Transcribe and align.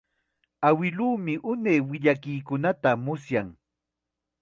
Awiluumi 0.67 1.33
unay 1.51 1.79
willakuykunata 1.89 2.91
musyan. 3.03 3.47